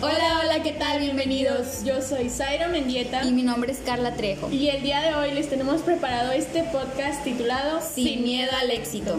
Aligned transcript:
Hola, 0.00 0.42
hola, 0.44 0.62
¿qué 0.62 0.70
tal? 0.70 1.00
Bienvenidos. 1.00 1.82
Yo 1.84 2.00
soy 2.00 2.30
Zaira 2.30 2.68
Mendieta. 2.68 3.24
Y 3.24 3.32
mi 3.32 3.42
nombre 3.42 3.72
es 3.72 3.78
Carla 3.78 4.14
Trejo. 4.14 4.48
Y 4.48 4.68
el 4.68 4.80
día 4.80 5.00
de 5.00 5.14
hoy 5.16 5.32
les 5.32 5.50
tenemos 5.50 5.82
preparado 5.82 6.30
este 6.30 6.62
podcast 6.62 7.24
titulado 7.24 7.80
Sin, 7.80 8.22
miedo 8.22 8.52
al 8.60 8.70
éxito. 8.70 9.18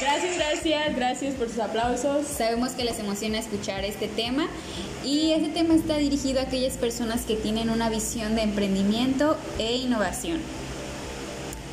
Gracias, 0.00 0.36
gracias, 0.36 0.94
gracias 0.94 1.34
por 1.34 1.48
sus 1.48 1.58
aplausos. 1.58 2.24
Sabemos 2.24 2.70
que 2.70 2.84
les 2.84 3.00
emociona 3.00 3.40
escuchar 3.40 3.84
este 3.84 4.06
tema 4.06 4.46
y 5.04 5.32
este 5.32 5.48
tema 5.48 5.74
está 5.74 5.96
dirigido 5.96 6.38
a 6.38 6.44
aquellas 6.44 6.76
personas 6.76 7.22
que 7.22 7.34
tienen 7.34 7.68
una 7.68 7.90
visión 7.90 8.36
de 8.36 8.42
emprendimiento 8.42 9.36
e 9.58 9.74
innovación. 9.74 10.40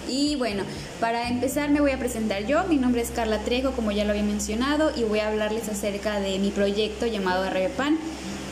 Y 0.07 0.35
bueno, 0.35 0.63
para 0.99 1.29
empezar 1.29 1.69
me 1.69 1.81
voy 1.81 1.91
a 1.91 1.99
presentar 1.99 2.45
yo. 2.45 2.63
Mi 2.65 2.77
nombre 2.77 3.01
es 3.01 3.09
Carla 3.09 3.39
Trejo, 3.39 3.71
como 3.71 3.91
ya 3.91 4.03
lo 4.03 4.11
había 4.11 4.23
mencionado, 4.23 4.91
y 4.95 5.03
voy 5.03 5.19
a 5.19 5.29
hablarles 5.29 5.69
acerca 5.69 6.19
de 6.19 6.39
mi 6.39 6.51
proyecto 6.51 7.05
llamado 7.05 7.49
Rebepan. 7.49 7.97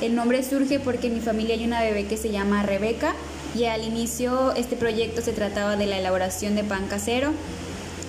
El 0.01 0.15
nombre 0.15 0.43
surge 0.43 0.79
porque 0.79 1.07
en 1.07 1.15
mi 1.15 1.21
familia 1.21 1.55
hay 1.55 1.65
una 1.65 1.81
bebé 1.81 2.05
que 2.05 2.17
se 2.17 2.29
llama 2.31 2.63
Rebeca 2.63 3.13
y 3.55 3.65
al 3.65 3.83
inicio 3.83 4.53
este 4.55 4.75
proyecto 4.75 5.21
se 5.21 5.31
trataba 5.31 5.75
de 5.75 5.85
la 5.85 5.97
elaboración 5.97 6.55
de 6.55 6.63
pan 6.63 6.87
casero 6.87 7.31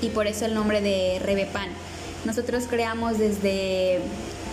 y 0.01 0.09
por 0.09 0.27
eso 0.27 0.47
el 0.47 0.55
nombre 0.55 0.81
de 0.81 1.21
Rebepan. 1.23 1.69
Nosotros 2.25 2.65
creamos 2.69 3.19
desde 3.19 4.01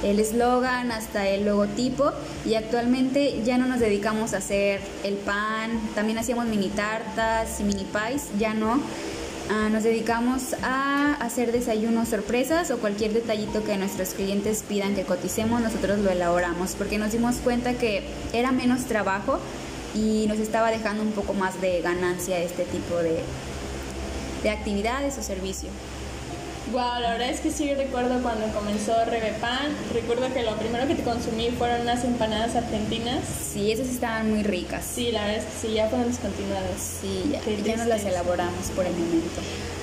el 0.04 0.20
eslogan 0.20 0.92
hasta 0.92 1.28
el 1.28 1.46
logotipo 1.46 2.12
y 2.46 2.56
actualmente 2.56 3.42
ya 3.44 3.58
no 3.58 3.68
nos 3.68 3.80
dedicamos 3.80 4.34
a 4.34 4.38
hacer 4.38 4.82
el 5.04 5.16
pan, 5.16 5.80
también 5.96 6.18
hacíamos 6.18 6.46
mini 6.46 6.70
tartas 6.70 7.60
y 7.60 7.64
mini 7.64 7.86
pies, 7.86 8.28
ya 8.40 8.54
no. 8.54 8.80
Ah, 9.50 9.68
nos 9.70 9.84
dedicamos 9.84 10.56
a 10.64 11.16
hacer 11.16 11.52
desayunos 11.52 12.08
sorpresas 12.10 12.72
o 12.72 12.78
cualquier 12.78 13.12
detallito 13.12 13.64
que 13.66 13.76
nuestros 13.78 14.10
clientes 14.10 14.64
pidan 14.68 14.96
que 14.96 15.04
coticemos, 15.04 15.62
nosotros 15.62 16.00
lo 16.00 16.10
elaboramos 16.10 16.76
porque 16.76 16.98
nos 16.98 17.12
dimos 17.12 17.36
cuenta 17.38 17.74
que 17.74 18.04
era 18.32 18.52
menos 18.52 18.86
trabajo 18.86 19.40
y 19.94 20.26
nos 20.28 20.40
estaba 20.40 20.72
dejando 20.72 21.04
un 21.04 21.12
poco 21.12 21.34
más 21.34 21.60
de 21.60 21.82
ganancia 21.82 22.40
este 22.40 22.64
tipo 22.64 22.96
de, 22.98 23.20
de 24.44 24.50
actividades 24.50 25.18
o 25.18 25.24
servicio. 25.24 25.70
Wow, 26.72 27.02
la 27.02 27.12
verdad 27.12 27.30
es 27.30 27.42
que 27.42 27.52
sí 27.52 27.74
recuerdo 27.74 28.22
cuando 28.22 28.48
comenzó 28.58 28.94
Rebepan. 29.04 29.76
Recuerdo 29.94 30.34
que 30.34 30.42
lo 30.44 30.56
primero 30.56 30.88
que 30.88 30.96
te 30.96 31.04
consumí 31.04 31.50
fueron 31.50 31.82
unas 31.82 32.06
empanadas 32.06 32.56
argentinas. 32.56 33.26
Sí, 33.54 33.74
esas 33.74 33.90
estaban 33.90 34.30
muy 34.30 34.42
ricas. 34.44 34.86
Sí, 34.86 35.12
la 35.12 35.26
verdad 35.26 35.40
es 35.40 35.46
que 35.46 35.68
sí, 35.68 35.74
ya 35.74 35.90
fueron 35.90 36.08
descontinuadas. 36.08 37.00
Sí, 37.02 37.30
ya, 37.30 37.42
ya 37.62 37.76
no 37.76 37.86
las 37.86 38.06
elaboramos 38.06 38.70
por 38.74 38.86
el 38.86 38.94
momento. 38.94 39.42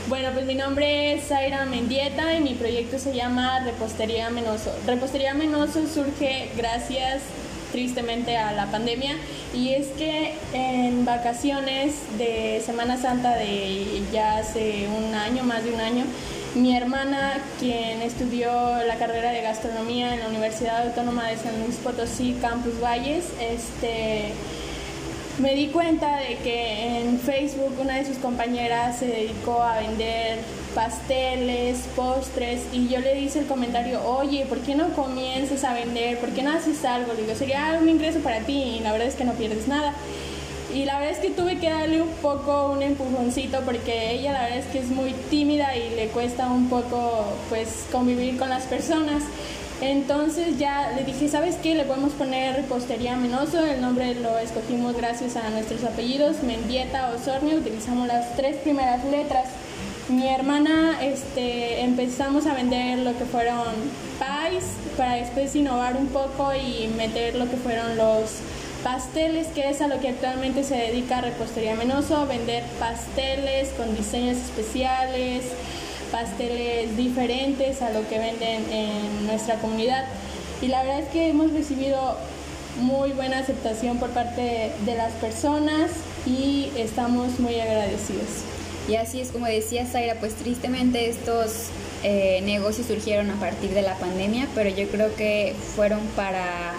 Bueno, 0.09 0.31
pues 0.33 0.47
mi 0.47 0.55
nombre 0.55 1.13
es 1.13 1.29
Zaira 1.29 1.67
Mendieta 1.67 2.33
y 2.35 2.41
mi 2.41 2.55
proyecto 2.55 2.99
se 2.99 3.15
llama 3.15 3.61
Repostería 3.61 4.31
Menoso. 4.31 4.75
Repostería 4.87 5.35
Menoso 5.35 5.87
surge 5.87 6.51
gracias 6.57 7.21
tristemente 7.71 8.39
a 8.39 8.53
la 8.53 8.71
pandemia 8.71 9.15
y 9.55 9.75
es 9.75 9.89
que 9.89 10.33
en 10.55 11.05
vacaciones 11.05 11.93
de 12.17 12.63
Semana 12.65 12.97
Santa 12.97 13.37
de 13.37 14.03
ya 14.11 14.39
hace 14.39 14.89
un 14.89 15.15
año, 15.15 15.45
más 15.45 15.65
de 15.65 15.75
un 15.75 15.81
año, 15.81 16.05
mi 16.59 16.77
hermana, 16.77 17.39
quien 17.59 18.03
estudió 18.03 18.51
la 18.87 18.97
carrera 18.97 19.31
de 19.31 19.43
gastronomía 19.43 20.15
en 20.15 20.21
la 20.21 20.29
Universidad 20.29 20.89
Autónoma 20.89 21.29
de 21.29 21.37
San 21.37 21.59
Luis 21.63 21.77
Potosí, 21.77 22.37
Campus 22.41 22.81
Valles, 22.83 23.27
este, 23.41 24.33
me 25.39 25.55
di 25.55 25.69
cuenta 25.69 26.17
de 26.17 26.37
que 26.39 27.01
en 27.01 27.21
Facebook 27.21 27.75
una 27.81 27.97
de 27.97 28.07
sus 28.07 28.17
compañeras 28.19 28.99
se 28.99 29.07
dedicó 29.07 29.63
a 29.63 29.79
vender 29.79 30.39
pasteles, 30.75 31.79
postres 31.95 32.63
y 32.73 32.89
yo 32.89 33.01
le 33.01 33.21
hice 33.21 33.41
el 33.41 33.47
comentario, 33.47 34.05
oye, 34.05 34.45
¿por 34.47 34.59
qué 34.59 34.75
no 34.75 34.89
comienzas 34.95 35.63
a 35.65 35.75
vender? 35.75 36.19
¿Por 36.19 36.31
qué 36.31 36.43
no 36.43 36.51
haces 36.51 36.85
algo? 36.85 37.13
Le 37.15 37.23
digo, 37.23 37.35
sería 37.37 37.79
un 37.81 37.89
ingreso 37.89 38.19
para 38.19 38.41
ti 38.41 38.79
y 38.79 38.81
la 38.81 38.93
verdad 38.93 39.09
es 39.09 39.15
que 39.15 39.25
no 39.25 39.33
pierdes 39.33 39.69
nada. 39.69 39.95
Y 40.75 40.85
la 40.85 40.99
verdad 40.99 41.17
es 41.17 41.19
que 41.19 41.31
tuve 41.31 41.59
que 41.59 41.71
darle 41.71 42.03
un 42.03 42.13
poco 42.21 42.73
un 42.73 42.83
empujoncito 42.83 43.61
porque 43.65 44.13
ella 44.13 44.33
la 44.33 44.43
verdad 44.43 44.59
es 44.59 44.67
que 44.67 44.81
es 44.81 44.89
muy 44.89 45.13
tímida 45.31 45.75
y 45.77 45.95
le 45.97 46.09
cuesta 46.09 46.49
un 46.49 46.69
poco 46.69 47.25
pues 47.49 47.87
convivir 47.91 48.37
con 48.39 48.51
las 48.51 48.65
personas. 48.65 49.23
Entonces 49.81 50.59
ya 50.59 50.93
le 50.95 51.05
dije, 51.05 51.29
¿sabes 51.29 51.57
qué? 51.63 51.75
Le 51.75 51.85
podemos 51.85 52.13
poner 52.13 52.57
repostería 52.57 53.17
Menoso, 53.17 53.65
el 53.65 53.81
nombre 53.81 54.15
lo 54.17 54.37
escogimos 54.39 54.97
gracias 54.97 55.37
a 55.37 55.49
nuestros 55.51 55.85
apellidos, 55.85 56.43
Mendieta 56.43 57.11
Osornio, 57.15 57.59
utilizamos 57.59 58.09
las 58.09 58.37
tres 58.37 58.57
primeras 58.57 59.05
letras. 59.05 59.47
Mi 60.09 60.27
hermana 60.27 60.99
este, 61.01 61.83
empezamos 61.83 62.47
a 62.47 62.55
vender 62.55 62.99
lo 62.99 63.17
que 63.17 63.25
fueron 63.25 63.65
pies 64.19 64.65
para 64.97 65.15
después 65.15 65.55
innovar 65.55 65.97
un 65.97 66.09
poco 66.09 66.53
y 66.55 66.89
meter 66.97 67.37
lo 67.37 67.49
que 67.49 67.57
fueron 67.57 67.97
los 67.97 68.41
pasteles, 68.83 69.49
que 69.49 69.69
es 69.69 69.81
a 69.81 69.89
lo 69.89 70.01
que 70.01 70.09
actualmente 70.09 70.65
se 70.65 70.77
dedica 70.77 71.21
Repostería 71.21 71.75
Menoso, 71.75 72.27
vender 72.27 72.65
pasteles 72.79 73.69
con 73.71 73.97
diseños 73.97 74.37
especiales, 74.37 75.45
pasteles 76.11 76.97
diferentes 76.97 77.83
a 77.83 77.91
lo 77.91 78.09
que 78.09 78.19
venden 78.19 78.71
en 78.73 79.27
nuestra 79.27 79.57
comunidad. 79.57 80.05
Y 80.63 80.69
la 80.69 80.83
verdad 80.83 81.01
es 81.01 81.09
que 81.09 81.29
hemos 81.29 81.53
recibido 81.53 82.17
muy 82.81 83.11
buena 83.11 83.39
aceptación 83.39 83.99
por 83.99 84.11
parte 84.11 84.73
de 84.85 84.95
las 84.95 85.13
personas 85.15 85.91
y 86.27 86.71
estamos 86.77 87.41
muy 87.41 87.59
agradecidos. 87.61 88.45
Y 88.89 88.97
así 88.97 89.21
es 89.21 89.31
como 89.31 89.47
decía 89.47 89.85
Zaira, 89.87 90.15
pues 90.15 90.35
tristemente 90.35 91.11
estos 91.11 91.67
eh, 92.03 92.41
negocios 92.45 92.87
surgieron 92.87 93.31
a 93.31 93.35
partir 93.35 93.71
de 93.71 93.83
la 93.83 93.95
pandemia, 93.97 94.49
pero 94.55 94.71
yo 94.71 94.89
creo 94.89 95.15
que 95.15 95.55
fueron 95.77 96.01
para 96.17 96.73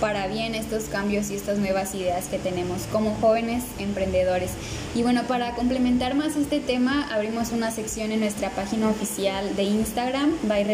para 0.00 0.26
bien 0.26 0.54
estos 0.54 0.84
cambios 0.84 1.30
y 1.30 1.34
estas 1.34 1.58
nuevas 1.58 1.94
ideas 1.94 2.26
que 2.26 2.38
tenemos 2.38 2.82
como 2.90 3.14
jóvenes 3.20 3.64
emprendedores. 3.78 4.50
Y 4.94 5.02
bueno, 5.02 5.22
para 5.24 5.54
complementar 5.54 6.14
más 6.14 6.36
este 6.36 6.58
tema, 6.58 7.06
abrimos 7.12 7.52
una 7.52 7.70
sección 7.70 8.10
en 8.10 8.20
nuestra 8.20 8.50
página 8.50 8.88
oficial 8.88 9.54
de 9.54 9.62
Instagram, 9.64 10.32
by 10.44 10.64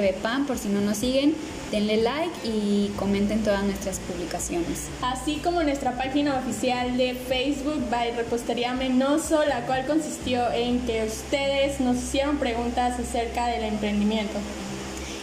por 0.46 0.58
si 0.58 0.68
no 0.68 0.80
nos 0.80 0.98
siguen, 0.98 1.34
denle 1.70 1.98
like 1.98 2.32
y 2.44 2.92
comenten 2.96 3.42
todas 3.42 3.64
nuestras 3.64 3.98
publicaciones. 3.98 4.86
Así 5.02 5.40
como 5.42 5.62
nuestra 5.62 5.92
página 5.96 6.36
oficial 6.36 6.96
de 6.96 7.14
Facebook, 7.14 7.90
by 7.90 8.12
Repostería 8.12 8.72
Menoso, 8.74 9.44
la 9.44 9.62
cual 9.62 9.86
consistió 9.86 10.50
en 10.52 10.80
que 10.80 11.04
ustedes 11.04 11.80
nos 11.80 11.96
hicieron 11.96 12.38
preguntas 12.38 12.98
acerca 12.98 13.48
del 13.48 13.64
emprendimiento. 13.64 14.38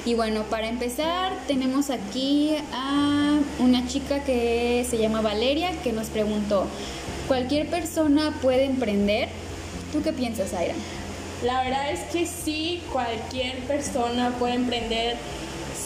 Y 0.06 0.16
bueno, 0.16 0.44
para 0.44 0.68
empezar 0.68 1.32
tenemos 1.48 1.90
aquí 1.90 2.56
a 2.74 3.40
una 3.60 3.88
chica 3.88 4.24
que 4.24 4.86
se 4.90 4.98
llama 4.98 5.22
Valeria 5.22 5.72
que 5.82 5.94
nos 5.94 6.08
preguntó, 6.08 6.66
¿cualquier 7.28 7.68
persona 7.68 8.38
puede 8.42 8.66
emprender? 8.66 9.30
¿Tú 9.94 10.02
qué 10.02 10.12
piensas, 10.12 10.54
Aira? 10.54 10.74
La 11.46 11.64
verdad 11.64 11.92
es 11.92 12.02
que 12.12 12.26
sí, 12.26 12.82
cualquier 12.92 13.60
persona 13.60 14.32
puede 14.40 14.56
emprender 14.56 15.16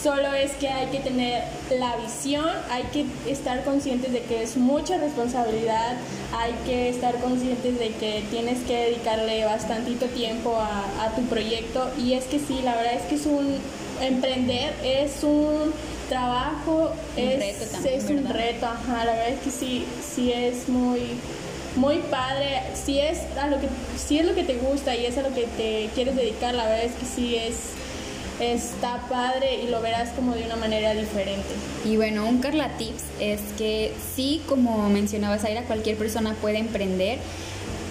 solo 0.02 0.32
es 0.32 0.52
que 0.52 0.68
hay 0.68 0.86
que 0.88 1.00
tener 1.00 1.42
la 1.76 1.96
visión, 1.96 2.46
hay 2.70 2.84
que 2.92 3.04
estar 3.30 3.64
conscientes 3.64 4.12
de 4.12 4.22
que 4.22 4.42
es 4.42 4.56
mucha 4.56 4.98
responsabilidad, 4.98 5.96
hay 6.36 6.52
que 6.66 6.88
estar 6.88 7.16
conscientes 7.20 7.78
de 7.78 7.90
que 7.90 8.24
tienes 8.30 8.60
que 8.60 8.76
dedicarle 8.76 9.44
bastantito 9.44 10.06
tiempo 10.06 10.56
a, 10.56 11.04
a 11.04 11.14
tu 11.14 11.22
proyecto 11.22 11.90
y 11.98 12.14
es 12.14 12.24
que 12.24 12.38
sí, 12.38 12.60
la 12.62 12.76
verdad 12.76 12.94
es 12.94 13.02
que 13.02 13.16
es 13.16 13.26
un 13.26 13.58
emprender 14.00 14.74
es 14.84 15.22
un 15.22 15.72
trabajo, 16.08 16.92
es, 17.16 17.84
es 17.84 18.10
un 18.10 18.28
reto, 18.28 18.66
ajá, 18.66 19.04
la 19.04 19.12
verdad 19.12 19.28
es 19.28 19.40
que 19.40 19.50
sí, 19.50 19.84
sí 20.02 20.32
es 20.32 20.68
muy 20.68 21.00
muy 21.76 21.98
padre, 22.10 22.62
si 22.74 22.98
es 22.98 23.18
a 23.40 23.46
lo 23.46 23.60
que 23.60 23.68
si 23.96 24.18
es 24.18 24.26
lo 24.26 24.34
que 24.34 24.42
te 24.42 24.56
gusta 24.56 24.96
y 24.96 25.06
es 25.06 25.16
a 25.18 25.22
lo 25.22 25.34
que 25.34 25.46
te 25.56 25.90
quieres 25.94 26.16
dedicar, 26.16 26.54
la 26.54 26.64
verdad 26.64 26.84
es 26.84 26.94
que 26.94 27.06
sí 27.06 27.36
es 27.36 27.54
está 28.40 29.02
padre 29.08 29.62
y 29.62 29.68
lo 29.68 29.80
verás 29.80 30.10
como 30.10 30.34
de 30.34 30.44
una 30.44 30.56
manera 30.56 30.94
diferente. 30.94 31.48
Y 31.84 31.96
bueno, 31.96 32.26
un 32.26 32.38
Carla 32.38 32.76
Tips 32.78 33.02
es 33.20 33.40
que 33.56 33.92
sí, 34.14 34.42
como 34.46 34.88
mencionaba 34.88 35.38
Zaira, 35.38 35.62
cualquier 35.62 35.96
persona 35.96 36.34
puede 36.40 36.58
emprender 36.58 37.18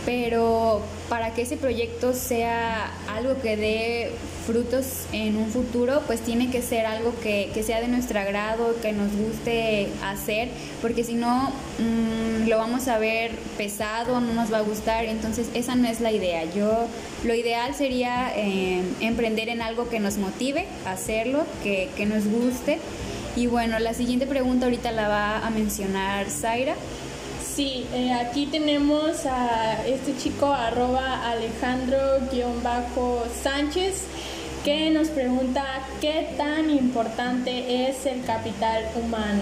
pero 0.08 0.82
para 1.10 1.34
que 1.34 1.42
ese 1.42 1.58
proyecto 1.58 2.14
sea 2.14 2.90
algo 3.14 3.42
que 3.42 3.58
dé 3.58 4.12
frutos 4.46 4.86
en 5.12 5.36
un 5.36 5.50
futuro, 5.50 6.02
pues 6.08 6.22
tiene 6.22 6.50
que 6.50 6.62
ser 6.62 6.86
algo 6.86 7.14
que, 7.22 7.52
sea 7.66 7.82
de 7.82 7.90
nuestro 7.90 8.18
agrado, 8.18 8.74
que 8.82 8.94
nos 8.94 9.12
guste 9.12 9.90
hacer, 10.02 10.48
porque 10.82 11.04
si 11.04 11.16
no 11.16 11.52
mm, 11.80 12.48
lo 12.48 12.58
vamos 12.58 12.88
a 12.88 12.98
ver 13.00 13.32
pesado, 13.58 14.22
no 14.22 14.34
nos 14.34 14.52
va 14.54 14.60
a 14.60 14.62
gustar, 14.62 15.04
entonces 15.04 15.50
esa 15.54 15.76
no 15.76 15.90
es 15.90 16.00
la 16.00 16.14
idea. 16.14 16.46
Yo 16.54 16.88
lo 17.26 17.36
ideal 17.36 17.76
sería 17.76 18.32
eh, 18.34 18.84
emprender 19.02 19.50
en 19.50 19.62
algo 19.62 19.90
que 19.90 20.00
nos 20.00 20.16
motive, 20.16 20.68
hacerlo, 20.86 21.44
que, 21.64 21.90
que 21.98 22.06
nos 22.06 22.26
guste. 22.26 22.80
Y 23.36 23.48
bueno, 23.48 23.78
la 23.80 23.94
siguiente 23.94 24.26
pregunta 24.26 24.68
ahorita 24.68 24.94
la 24.94 25.10
va 25.10 25.46
a 25.46 25.50
mencionar 25.50 26.30
Zaira. 26.30 26.76
Sí, 27.58 27.86
eh, 27.92 28.14
aquí 28.14 28.46
tenemos 28.46 29.26
a 29.26 29.84
este 29.88 30.16
chico 30.16 30.54
arroba 30.54 31.28
Alejandro-Sánchez 31.28 34.04
que 34.64 34.92
nos 34.92 35.08
pregunta 35.08 35.66
qué 36.00 36.36
tan 36.38 36.70
importante 36.70 37.90
es 37.90 38.06
el 38.06 38.24
capital 38.26 38.84
humano. 38.96 39.42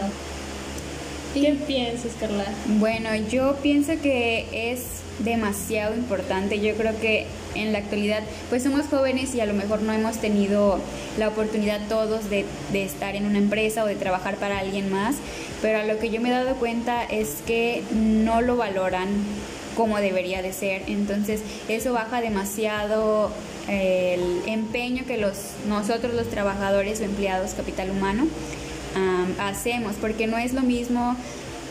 ¿Qué 1.34 1.58
piensas, 1.68 2.14
Carla? 2.18 2.46
Bueno, 2.80 3.14
yo 3.30 3.58
pienso 3.58 3.92
que 4.02 4.72
es 4.72 5.02
demasiado 5.20 5.94
importante. 5.94 6.62
Yo 6.62 6.74
creo 6.76 6.98
que 7.02 7.28
en 7.56 7.74
la 7.74 7.80
actualidad, 7.80 8.24
pues 8.50 8.64
somos 8.64 8.86
jóvenes 8.88 9.34
y 9.36 9.42
a 9.42 9.46
lo 9.46 9.54
mejor 9.54 9.82
no 9.82 9.94
hemos 9.94 10.18
tenido 10.18 10.80
la 11.18 11.30
oportunidad 11.30 11.88
todos 11.88 12.30
de, 12.30 12.46
estar 12.74 13.16
en 13.16 13.26
una 13.26 13.38
empresa 13.38 13.84
o 13.84 13.88
de 13.88 13.96
trabajar 13.96 14.36
para 14.36 14.60
alguien 14.60 14.92
más, 14.92 15.16
pero 15.62 15.80
a 15.80 15.84
lo 15.84 15.98
que 16.00 16.10
yo 16.10 16.22
me 16.22 16.30
he 16.30 16.32
dado 16.32 16.56
cuenta 16.56 17.04
es 17.04 17.38
que 17.46 17.84
no 17.94 18.42
lo 18.42 18.58
valoran 18.58 19.08
como 19.76 19.98
debería 19.98 20.42
de 20.42 20.54
ser. 20.54 20.84
Entonces, 20.88 21.42
eso 21.68 21.94
baja 21.94 22.22
demasiado 22.22 23.32
el 23.68 24.42
empeño 24.46 25.06
que 25.06 25.18
los, 25.18 25.36
nosotros 25.68 26.14
los 26.14 26.30
trabajadores 26.30 27.02
o 27.02 27.04
empleados 27.04 27.54
capital 27.56 27.90
humano 27.90 28.28
hacemos, 29.40 29.96
porque 30.00 30.28
no 30.28 30.38
es 30.38 30.54
lo 30.54 30.62
mismo 30.62 31.16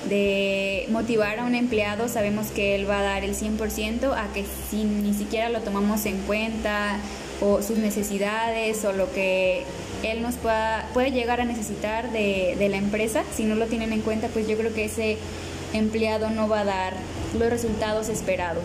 de 0.09 0.87
motivar 0.91 1.39
a 1.39 1.45
un 1.45 1.55
empleado, 1.55 2.09
sabemos 2.09 2.49
que 2.49 2.75
él 2.75 2.89
va 2.89 3.01
a 3.01 3.03
dar 3.03 3.25
el 3.25 3.35
100%, 3.35 4.13
a 4.13 4.33
que 4.33 4.45
si 4.71 4.85
ni 4.85 5.15
siquiera 5.15 5.49
lo 5.49 5.61
tomamos 5.61 6.07
en 6.07 6.19
cuenta 6.23 6.99
o 7.41 7.63
sus 7.63 7.79
necesidades 7.79 8.85
o 8.85 8.93
lo 8.93 9.13
que 9.13 9.65
él 10.03 10.23
nos 10.23 10.35
pueda, 10.37 10.89
puede 10.93 11.11
llegar 11.11 11.41
a 11.41 11.45
necesitar 11.45 12.13
de, 12.13 12.57
de 12.59 12.69
la 12.69 12.77
empresa, 12.77 13.25
si 13.35 13.45
no 13.45 13.55
lo 13.55 13.67
tienen 13.67 13.93
en 13.93 14.03
cuenta, 14.03 14.29
pues 14.29 14.47
yo 14.47 14.57
creo 14.57 14.73
que 14.75 14.85
ese 14.85 15.17
empleado 15.73 16.31
no 16.31 16.49
va 16.49 16.61
a 16.61 16.65
dar 16.65 16.95
los 17.39 17.51
resultados 17.51 18.09
esperados. 18.09 18.65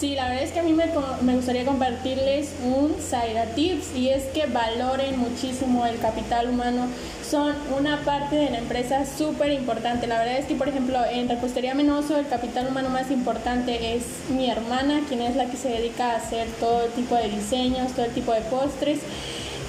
Sí, 0.00 0.14
la 0.14 0.30
verdad 0.30 0.44
es 0.44 0.52
que 0.52 0.60
a 0.60 0.62
mí 0.62 0.72
me, 0.72 0.86
me 1.20 1.36
gustaría 1.36 1.66
compartirles 1.66 2.54
un 2.64 2.94
Zaira 2.98 3.44
Tips 3.54 3.94
y 3.94 4.08
es 4.08 4.24
que 4.32 4.46
valoren 4.46 5.18
muchísimo 5.18 5.84
el 5.84 5.98
capital 5.98 6.48
humano. 6.48 6.86
Son 7.30 7.54
una 7.78 7.98
parte 8.02 8.36
de 8.36 8.48
la 8.48 8.60
empresa 8.60 9.04
súper 9.04 9.52
importante. 9.52 10.06
La 10.06 10.20
verdad 10.20 10.38
es 10.38 10.46
que, 10.46 10.54
por 10.54 10.70
ejemplo, 10.70 10.98
en 11.04 11.28
Repostería 11.28 11.74
Menoso 11.74 12.16
el 12.16 12.26
capital 12.28 12.68
humano 12.68 12.88
más 12.88 13.10
importante 13.10 13.94
es 13.94 14.04
mi 14.30 14.48
hermana, 14.48 15.02
quien 15.06 15.20
es 15.20 15.36
la 15.36 15.44
que 15.50 15.58
se 15.58 15.68
dedica 15.68 16.12
a 16.12 16.16
hacer 16.16 16.48
todo 16.58 16.86
tipo 16.96 17.14
de 17.16 17.28
diseños, 17.28 17.92
todo 17.92 18.06
tipo 18.06 18.32
de 18.32 18.40
postres. 18.40 19.00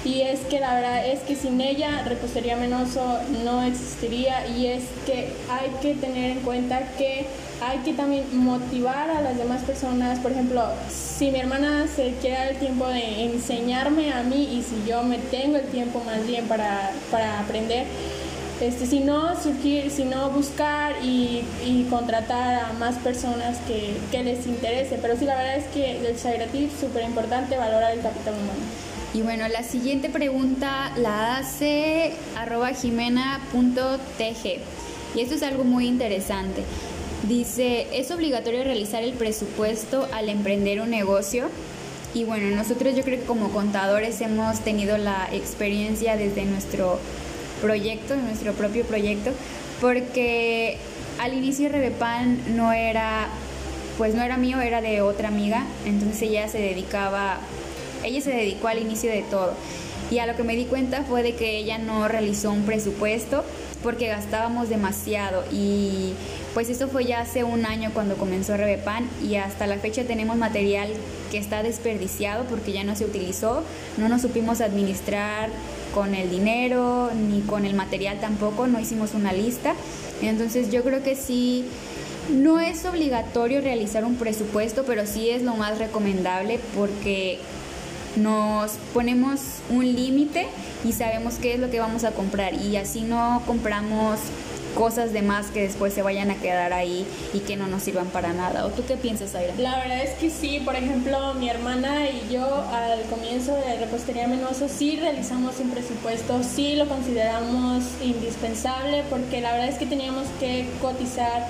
Y 0.04 0.22
es 0.22 0.40
que 0.40 0.58
la 0.58 0.74
verdad 0.74 1.06
es 1.06 1.20
que 1.20 1.36
sin 1.36 1.60
ella 1.60 2.02
Repostería 2.04 2.56
Menoso 2.56 3.20
no 3.44 3.62
existiría 3.62 4.48
y 4.48 4.66
es 4.66 4.82
que 5.06 5.32
hay 5.48 5.70
que 5.80 5.94
tener 5.94 6.32
en 6.32 6.40
cuenta 6.40 6.80
que 6.98 7.26
hay 7.60 7.78
que 7.78 7.92
también 7.92 8.24
motivar 8.32 9.10
a 9.10 9.20
las 9.20 9.36
demás 9.38 9.62
personas. 9.62 10.18
Por 10.18 10.32
ejemplo, 10.32 10.64
si 10.90 11.30
mi 11.30 11.38
hermana 11.38 11.86
se 11.86 12.14
quiere 12.20 12.36
dar 12.36 12.48
el 12.48 12.56
tiempo 12.56 12.88
de 12.88 13.26
enseñarme 13.26 14.12
a 14.12 14.24
mí 14.24 14.58
y 14.58 14.62
si 14.62 14.88
yo 14.88 15.04
me 15.04 15.18
tengo 15.18 15.56
el 15.56 15.66
tiempo 15.66 16.02
más 16.04 16.26
bien 16.26 16.48
para, 16.48 16.90
para 17.12 17.38
aprender, 17.38 17.86
este, 18.60 18.86
si 18.86 19.00
no 19.00 19.40
surgir, 19.40 19.90
si 19.90 20.04
no 20.04 20.30
buscar 20.30 20.94
y, 21.04 21.44
contratar 21.90 22.64
a 22.64 22.72
más 22.74 22.96
personas 22.96 23.58
que, 23.66 23.96
que, 24.10 24.24
les 24.24 24.46
interese. 24.46 24.98
Pero 25.00 25.16
sí, 25.16 25.26
la 25.26 25.36
verdad 25.36 25.56
es 25.56 25.66
que 25.66 26.06
el 26.08 26.18
Sagratif 26.18 26.72
es 26.72 26.80
súper 26.80 27.04
importante 27.04 27.56
valorar 27.56 27.92
el 27.92 28.00
capital 28.00 28.34
humano. 28.34 28.62
Y 29.14 29.20
bueno, 29.20 29.46
la 29.48 29.62
siguiente 29.62 30.08
pregunta 30.08 30.92
la 30.96 31.36
hace 31.36 32.12
arroba 32.36 32.70
jimena.tg. 32.70 34.58
Y 35.14 35.20
esto 35.20 35.34
es 35.34 35.42
algo 35.42 35.64
muy 35.64 35.86
interesante. 35.86 36.62
Dice, 37.28 37.88
¿es 37.92 38.10
obligatorio 38.10 38.64
realizar 38.64 39.02
el 39.02 39.12
presupuesto 39.12 40.08
al 40.14 40.30
emprender 40.30 40.80
un 40.80 40.90
negocio? 40.90 41.50
Y 42.14 42.24
bueno, 42.24 42.54
nosotros 42.56 42.96
yo 42.96 43.04
creo 43.04 43.20
que 43.20 43.26
como 43.26 43.50
contadores 43.50 44.20
hemos 44.22 44.60
tenido 44.60 44.96
la 44.96 45.28
experiencia 45.32 46.16
desde 46.16 46.44
nuestro 46.44 46.98
proyecto, 47.60 48.16
nuestro 48.16 48.52
propio 48.54 48.84
proyecto, 48.84 49.30
porque 49.80 50.78
al 51.20 51.34
inicio 51.34 51.68
Rebepan 51.68 52.56
no 52.56 52.72
era, 52.72 53.28
pues 53.98 54.14
no 54.14 54.22
era 54.22 54.36
mío, 54.36 54.60
era 54.60 54.80
de 54.80 55.00
otra 55.00 55.28
amiga, 55.28 55.64
entonces 55.86 56.22
ella 56.22 56.48
se 56.48 56.58
dedicaba, 56.58 57.38
ella 58.04 58.20
se 58.20 58.30
dedicó 58.30 58.68
al 58.68 58.78
inicio 58.78 59.10
de 59.10 59.22
todo. 59.22 59.54
Y 60.10 60.18
a 60.18 60.26
lo 60.26 60.36
que 60.36 60.42
me 60.42 60.56
di 60.56 60.66
cuenta 60.66 61.04
fue 61.04 61.22
de 61.22 61.34
que 61.34 61.56
ella 61.56 61.78
no 61.78 62.06
realizó 62.06 62.50
un 62.50 62.64
presupuesto 62.64 63.44
porque 63.82 64.06
gastábamos 64.08 64.68
demasiado 64.68 65.44
y 65.50 66.12
pues 66.54 66.68
eso 66.68 66.88
fue 66.88 67.04
ya 67.06 67.20
hace 67.20 67.44
un 67.44 67.64
año 67.64 67.90
cuando 67.94 68.16
comenzó 68.16 68.56
Rebepan 68.56 69.08
y 69.22 69.36
hasta 69.36 69.66
la 69.66 69.78
fecha 69.78 70.04
tenemos 70.04 70.36
material 70.36 70.90
que 71.30 71.38
está 71.38 71.62
desperdiciado 71.62 72.44
porque 72.44 72.72
ya 72.72 72.84
no 72.84 72.94
se 72.94 73.06
utilizó, 73.06 73.64
no 73.96 74.08
nos 74.08 74.22
supimos 74.22 74.60
administrar 74.60 75.48
con 75.94 76.14
el 76.14 76.30
dinero 76.30 77.10
ni 77.28 77.40
con 77.40 77.64
el 77.64 77.74
material 77.74 78.20
tampoco, 78.20 78.66
no 78.66 78.78
hicimos 78.78 79.14
una 79.14 79.32
lista. 79.32 79.74
Entonces 80.20 80.70
yo 80.70 80.82
creo 80.82 81.02
que 81.02 81.16
sí, 81.16 81.64
no 82.30 82.60
es 82.60 82.84
obligatorio 82.84 83.60
realizar 83.60 84.04
un 84.04 84.16
presupuesto, 84.16 84.84
pero 84.84 85.06
sí 85.06 85.30
es 85.30 85.42
lo 85.42 85.54
más 85.54 85.78
recomendable 85.78 86.60
porque 86.76 87.38
nos 88.16 88.72
ponemos 88.92 89.40
un 89.70 89.84
límite 89.84 90.48
y 90.84 90.92
sabemos 90.92 91.34
qué 91.34 91.54
es 91.54 91.60
lo 91.60 91.70
que 91.70 91.80
vamos 91.80 92.04
a 92.04 92.12
comprar 92.12 92.54
y 92.54 92.76
así 92.76 93.02
no 93.02 93.42
compramos 93.46 94.18
cosas 94.72 95.12
de 95.12 95.22
más 95.22 95.46
que 95.48 95.62
después 95.62 95.92
se 95.92 96.02
vayan 96.02 96.30
a 96.30 96.36
quedar 96.36 96.72
ahí 96.72 97.06
y 97.34 97.40
que 97.40 97.56
no 97.56 97.66
nos 97.66 97.82
sirvan 97.82 98.06
para 98.06 98.32
nada. 98.32 98.66
¿O 98.66 98.70
tú 98.70 98.82
qué 98.86 98.96
piensas, 98.96 99.34
Aira? 99.34 99.54
La 99.58 99.76
verdad 99.78 100.02
es 100.02 100.10
que 100.18 100.30
sí, 100.30 100.60
por 100.64 100.74
ejemplo, 100.76 101.34
mi 101.34 101.48
hermana 101.48 102.08
y 102.08 102.32
yo 102.32 102.64
al 102.72 103.02
comienzo 103.10 103.54
de 103.54 103.78
Repostería 103.78 104.26
Menoso 104.26 104.68
sí 104.68 104.96
realizamos 104.96 105.58
un 105.60 105.70
presupuesto, 105.70 106.42
sí 106.42 106.74
lo 106.76 106.88
consideramos 106.88 107.84
indispensable 108.02 109.04
porque 109.10 109.40
la 109.40 109.52
verdad 109.52 109.68
es 109.68 109.76
que 109.76 109.86
teníamos 109.86 110.26
que 110.40 110.66
cotizar 110.80 111.46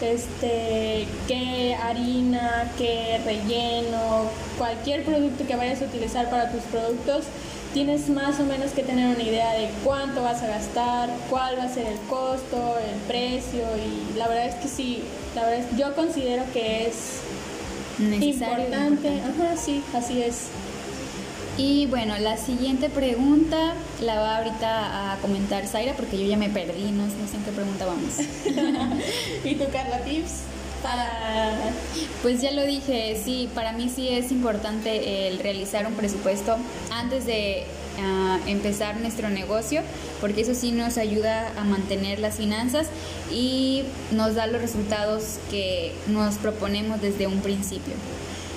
este, 0.00 1.06
qué 1.28 1.74
harina, 1.74 2.70
qué 2.78 3.20
relleno, 3.24 4.30
cualquier 4.58 5.04
producto 5.04 5.46
que 5.46 5.56
vayas 5.56 5.82
a 5.82 5.86
utilizar 5.86 6.30
para 6.30 6.50
tus 6.50 6.62
productos 6.64 7.24
tienes 7.74 8.08
más 8.08 8.38
o 8.38 8.44
menos 8.44 8.70
que 8.70 8.84
tener 8.84 9.14
una 9.14 9.22
idea 9.22 9.52
de 9.52 9.68
cuánto 9.82 10.22
vas 10.22 10.42
a 10.42 10.46
gastar, 10.46 11.10
cuál 11.28 11.58
va 11.58 11.64
a 11.64 11.68
ser 11.68 11.86
el 11.88 11.98
costo, 12.08 12.76
el 12.78 13.00
precio 13.08 13.64
y 13.76 14.16
la 14.16 14.28
verdad 14.28 14.46
es 14.46 14.54
que 14.54 14.68
sí, 14.68 15.02
la 15.34 15.42
verdad 15.42 15.66
es, 15.68 15.76
yo 15.76 15.92
considero 15.94 16.44
que 16.52 16.86
es 16.86 17.18
Necesario 17.98 18.64
importante. 18.64 19.08
Ajá, 19.20 19.56
sí, 19.56 19.82
así 19.92 20.22
es. 20.22 20.46
Y 21.56 21.86
bueno, 21.86 22.18
la 22.18 22.36
siguiente 22.36 22.90
pregunta 22.90 23.74
la 24.00 24.18
va 24.18 24.38
ahorita 24.38 25.12
a 25.12 25.16
comentar 25.18 25.66
Zaira 25.66 25.94
porque 25.94 26.18
yo 26.18 26.26
ya 26.26 26.36
me 26.36 26.50
perdí, 26.50 26.90
no, 26.90 27.06
no 27.06 27.28
sé 27.28 27.36
en 27.36 27.44
qué 27.44 27.52
pregunta 27.52 27.86
vamos. 27.86 28.14
¿Y 29.44 29.54
tú, 29.54 29.64
Carla, 29.72 30.00
tips? 30.00 30.42
Pues 32.22 32.40
ya 32.42 32.50
lo 32.52 32.64
dije, 32.64 33.20
sí, 33.22 33.48
para 33.54 33.72
mí 33.72 33.90
sí 33.94 34.08
es 34.08 34.30
importante 34.30 35.28
el 35.28 35.38
realizar 35.38 35.86
un 35.86 35.94
presupuesto 35.94 36.56
antes 36.90 37.24
de 37.24 37.64
uh, 37.98 38.48
empezar 38.48 38.96
nuestro 39.00 39.30
negocio, 39.30 39.82
porque 40.20 40.42
eso 40.42 40.54
sí 40.54 40.72
nos 40.72 40.98
ayuda 40.98 41.52
a 41.58 41.64
mantener 41.64 42.18
las 42.18 42.36
finanzas 42.36 42.88
y 43.32 43.84
nos 44.10 44.34
da 44.34 44.46
los 44.46 44.60
resultados 44.60 45.38
que 45.50 45.92
nos 46.08 46.36
proponemos 46.36 47.00
desde 47.00 47.26
un 47.26 47.40
principio. 47.40 47.94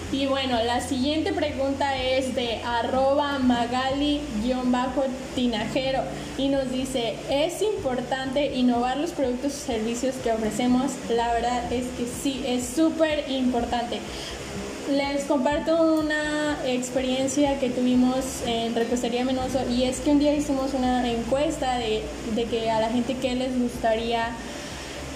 Y 0.09 0.25
bueno, 0.25 0.63
la 0.63 0.79
siguiente 0.79 1.33
pregunta 1.33 1.97
es 1.97 2.33
de 2.33 2.61
arroba 2.63 3.39
magali-tinajero 3.39 5.99
y 6.37 6.47
nos 6.47 6.71
dice, 6.71 7.15
¿es 7.29 7.61
importante 7.61 8.55
innovar 8.55 8.95
los 8.97 9.11
productos 9.11 9.53
y 9.53 9.59
servicios 9.59 10.15
que 10.23 10.31
ofrecemos? 10.31 10.93
La 11.09 11.33
verdad 11.33 11.69
es 11.73 11.87
que 11.97 12.05
sí, 12.05 12.41
es 12.47 12.65
súper 12.65 13.29
importante. 13.29 13.99
Les 14.89 15.25
comparto 15.25 15.99
una 15.99 16.57
experiencia 16.65 17.59
que 17.59 17.69
tuvimos 17.69 18.43
en 18.45 18.75
Repostería 18.75 19.25
Menoso 19.25 19.59
y 19.69 19.83
es 19.83 19.99
que 19.99 20.11
un 20.11 20.19
día 20.19 20.33
hicimos 20.33 20.73
una 20.73 21.05
encuesta 21.05 21.79
de, 21.79 22.01
de 22.33 22.45
que 22.45 22.71
a 22.71 22.79
la 22.79 22.89
gente 22.89 23.17
qué 23.21 23.35
les 23.35 23.59
gustaría 23.59 24.29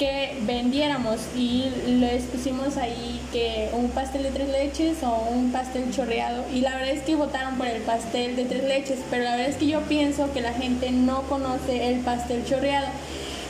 que 0.01 0.33
vendiéramos 0.47 1.19
y 1.37 1.69
les 1.85 2.23
pusimos 2.23 2.75
ahí 2.77 3.21
que 3.31 3.69
un 3.71 3.91
pastel 3.91 4.23
de 4.23 4.31
tres 4.31 4.49
leches 4.49 5.03
o 5.03 5.29
un 5.29 5.51
pastel 5.51 5.93
chorreado. 5.93 6.43
Y 6.51 6.61
la 6.61 6.75
verdad 6.75 6.89
es 6.89 7.03
que 7.03 7.13
votaron 7.13 7.55
por 7.59 7.67
el 7.67 7.83
pastel 7.83 8.35
de 8.35 8.45
tres 8.45 8.63
leches, 8.63 8.97
pero 9.11 9.25
la 9.25 9.35
verdad 9.35 9.49
es 9.49 9.57
que 9.57 9.67
yo 9.67 9.81
pienso 9.81 10.33
que 10.33 10.41
la 10.41 10.53
gente 10.53 10.89
no 10.89 11.21
conoce 11.29 11.89
el 11.89 11.99
pastel 11.99 12.43
chorreado 12.45 12.87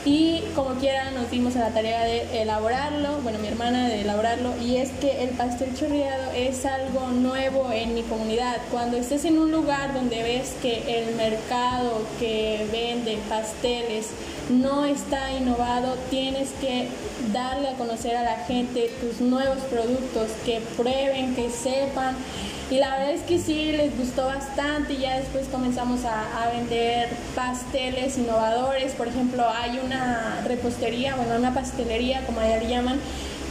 y 0.04 0.42
como 0.56 0.74
quiera 0.74 1.10
nos 1.12 1.30
dimos 1.30 1.54
a 1.56 1.60
la 1.60 1.70
tarea 1.70 2.02
de 2.04 2.42
elaborarlo, 2.42 3.18
bueno 3.22 3.38
mi 3.38 3.48
hermana 3.48 3.88
de 3.88 4.00
elaborarlo 4.00 4.52
y 4.60 4.76
es 4.76 4.90
que 5.00 5.22
el 5.22 5.30
pastel 5.30 5.76
chorreado 5.76 6.32
es 6.32 6.66
algo 6.66 7.08
nuevo 7.08 7.70
en 7.72 7.94
mi 7.94 8.02
comunidad. 8.02 8.56
Cuando 8.70 8.96
estés 8.96 9.24
en 9.24 9.38
un 9.38 9.52
lugar 9.52 9.94
donde 9.94 10.22
ves 10.22 10.54
que 10.60 10.98
el 10.98 11.14
mercado 11.14 12.02
que 12.18 12.66
vende 12.72 13.18
pasteles 13.28 14.10
no 14.50 14.84
está 14.84 15.32
innovado, 15.32 15.94
tienes 16.10 16.50
que 16.60 16.88
darle 17.32 17.68
a 17.68 17.74
conocer 17.74 18.16
a 18.16 18.22
la 18.22 18.36
gente 18.44 18.90
tus 19.00 19.20
nuevos 19.20 19.58
productos, 19.70 20.30
que 20.44 20.60
prueben, 20.76 21.34
que 21.36 21.48
sepan 21.50 22.16
Y 22.72 22.78
la 22.78 22.96
verdad 22.96 23.12
es 23.12 23.20
que 23.24 23.38
sí, 23.38 23.70
les 23.72 23.94
gustó 23.98 24.24
bastante 24.24 24.94
y 24.94 25.00
ya 25.00 25.18
después 25.18 25.46
comenzamos 25.48 26.06
a, 26.06 26.42
a 26.42 26.48
vender 26.52 27.10
pasteles 27.34 28.16
innovadores. 28.16 28.92
Por 28.92 29.08
ejemplo, 29.08 29.44
hay 29.46 29.78
una 29.78 30.40
repostería, 30.46 31.14
bueno, 31.16 31.36
una 31.36 31.52
pastelería, 31.52 32.24
como 32.24 32.40
allá 32.40 32.56
le 32.56 32.68
llaman, 32.70 32.98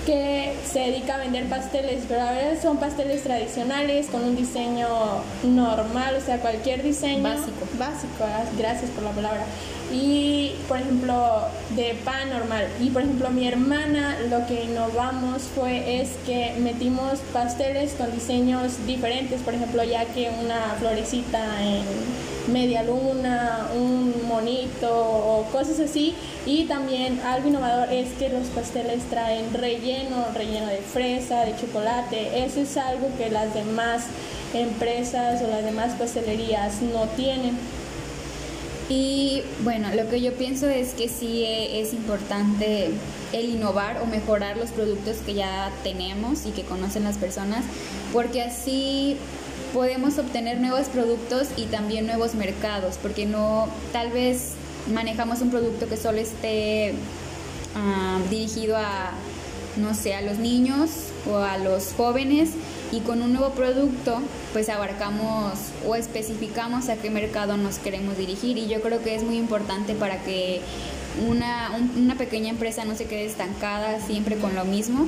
que 0.06 0.54
se 0.66 0.80
dedica 0.80 1.16
a 1.16 1.18
vender 1.18 1.46
pasteles, 1.46 2.04
pero 2.08 2.22
a 2.22 2.32
veces 2.32 2.62
son 2.62 2.78
pasteles 2.78 3.24
tradicionales 3.24 4.08
con 4.08 4.24
un 4.24 4.36
diseño 4.36 4.88
normal, 5.44 6.16
o 6.16 6.22
sea, 6.22 6.40
cualquier 6.40 6.84
diseño 6.84 7.24
Básico. 7.24 7.68
básico, 7.78 8.24
ah, 8.24 8.44
gracias 8.58 8.90
por 8.92 9.04
la 9.04 9.12
palabra. 9.12 9.46
Y, 9.94 10.54
por 10.68 10.80
ejemplo, 10.80 11.42
de 11.76 11.96
pan 12.06 12.30
normal. 12.30 12.68
Y, 12.80 12.90
por 12.90 13.02
ejemplo, 13.02 13.30
mi 13.30 13.48
hermana 13.48 14.18
lo 14.30 14.48
que 14.48 14.64
innovamos 14.64 15.44
fue 15.54 16.02
es 16.02 16.10
que 16.26 16.56
metimos 16.60 17.20
pasteles 17.34 17.94
con 17.94 18.12
diseños 18.12 18.86
diferentes, 18.88 19.42
por 19.42 19.54
ejemplo, 19.54 19.84
ya 19.84 20.06
que 20.06 20.32
una 20.44 20.76
florecita 20.80 21.40
en 21.62 21.84
media 22.48 22.84
luna, 22.84 23.68
un 23.76 24.14
monito 24.28 24.90
o 24.92 25.46
cosas 25.52 25.80
así. 25.80 26.16
Y 26.46 26.66
también 26.66 27.20
algo 27.22 27.50
innovador 27.50 27.92
es 27.92 28.10
que 28.14 28.30
los 28.30 28.48
pasteles 28.48 29.04
traen 29.10 29.54
relleno, 29.54 30.26
relleno 30.34 30.68
de 30.68 30.78
fresa, 30.78 31.46
de 31.46 31.56
chocolate. 31.56 32.44
Eso 32.44 32.62
es 32.62 32.78
algo 32.78 33.10
que 33.18 33.30
las 33.30 33.54
demás 33.54 34.04
empresas 34.54 35.42
o 35.42 35.48
las 35.48 35.64
demás 35.64 35.94
pastelerías 35.94 36.82
no 36.82 37.06
tienen. 37.16 37.58
Y 38.90 39.44
bueno, 39.64 39.88
lo 39.96 40.10
que 40.10 40.20
yo 40.20 40.34
pienso 40.34 40.68
es 40.68 40.94
que 40.94 41.08
sí 41.08 41.46
e- 41.46 41.80
es 41.80 41.94
importante 41.94 42.90
el 43.32 43.50
innovar 43.50 44.02
o 44.02 44.06
mejorar 44.06 44.58
los 44.58 44.72
productos 44.72 45.18
que 45.26 45.34
ya 45.34 45.72
tenemos 45.82 46.46
y 46.46 46.52
que 46.52 46.64
conocen 46.64 47.06
las 47.06 47.18
personas, 47.18 47.64
porque 48.12 48.42
así 48.42 49.16
podemos 49.74 50.18
obtener 50.18 50.60
nuevos 50.60 50.88
productos 50.88 51.48
y 51.58 51.66
también 51.66 52.06
nuevos 52.06 52.36
mercados, 52.36 52.96
porque 53.02 53.26
no, 53.26 53.68
tal 53.92 54.12
vez 54.12 54.52
manejamos 54.94 55.42
un 55.42 55.50
producto 55.50 55.88
que 55.88 55.98
solo 55.98 56.18
esté 56.20 56.94
ah, 57.76 58.20
dirigido 58.30 58.78
a, 58.78 59.12
no 59.78 59.94
sé, 59.94 60.14
a 60.16 60.22
los 60.22 60.38
niños 60.38 60.90
o 61.30 61.38
a 61.38 61.58
los 61.58 61.94
jóvenes 61.96 62.50
y 62.92 63.00
con 63.02 63.22
un 63.22 63.32
nuevo 63.34 63.52
producto 63.52 64.20
pues 64.54 64.68
abarcamos 64.70 65.54
o 65.88 65.96
especificamos 65.96 66.90
a 66.90 66.96
qué 66.98 67.10
mercado 67.10 67.56
nos 67.58 67.78
queremos 67.78 68.18
dirigir 68.18 68.58
y 68.58 68.68
yo 68.68 68.82
creo 68.82 69.02
que 69.02 69.16
es 69.16 69.24
muy 69.24 69.38
importante 69.38 69.94
para 69.94 70.22
que 70.24 70.60
una, 71.28 71.72
un- 71.78 72.04
una 72.04 72.16
pequeña 72.16 72.50
empresa 72.50 72.84
no 72.84 72.96
se 72.96 73.06
quede 73.06 73.26
estancada 73.26 74.00
siempre 74.06 74.36
con 74.38 74.56
lo 74.56 74.66
mismo 74.66 75.06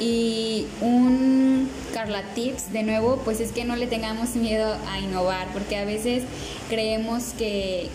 y 0.00 0.66
un 0.80 1.68
Carla 1.92 2.22
Tips 2.34 2.72
de 2.72 2.82
nuevo 2.82 3.20
pues 3.24 3.40
es 3.40 3.52
que 3.52 3.64
no 3.64 3.76
le 3.76 3.86
tengamos 3.86 4.36
miedo 4.36 4.76
a 4.90 5.00
innovar 5.00 5.48
porque 5.52 5.76
a 5.76 5.84
veces 5.84 6.24
creemos 6.68 7.32
que, 7.36 7.88